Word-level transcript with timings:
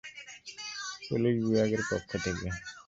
Police 1.05 1.35
বিভাগের 1.41 1.81
পক্ষ 1.89 2.09
থেকে। 2.25 2.47